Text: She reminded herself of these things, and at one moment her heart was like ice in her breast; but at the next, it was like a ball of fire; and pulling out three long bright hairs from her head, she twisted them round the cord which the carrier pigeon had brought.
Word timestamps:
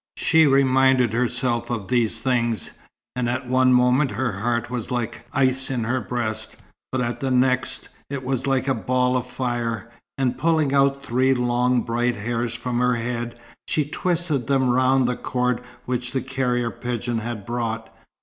She 0.17 0.47
reminded 0.47 1.13
herself 1.13 1.69
of 1.69 1.87
these 1.87 2.17
things, 2.19 2.71
and 3.15 3.29
at 3.29 3.47
one 3.47 3.71
moment 3.71 4.09
her 4.09 4.39
heart 4.39 4.67
was 4.67 4.89
like 4.89 5.27
ice 5.31 5.69
in 5.69 5.83
her 5.83 6.01
breast; 6.01 6.57
but 6.91 7.01
at 7.01 7.19
the 7.19 7.29
next, 7.29 7.87
it 8.09 8.23
was 8.23 8.47
like 8.47 8.67
a 8.67 8.73
ball 8.73 9.15
of 9.15 9.27
fire; 9.27 9.91
and 10.17 10.39
pulling 10.39 10.73
out 10.73 11.05
three 11.05 11.35
long 11.35 11.81
bright 11.83 12.15
hairs 12.15 12.55
from 12.55 12.79
her 12.79 12.95
head, 12.95 13.39
she 13.67 13.85
twisted 13.85 14.47
them 14.47 14.71
round 14.71 15.07
the 15.07 15.15
cord 15.15 15.61
which 15.85 16.13
the 16.13 16.21
carrier 16.21 16.71
pigeon 16.71 17.19
had 17.19 17.45
brought. 17.45 17.95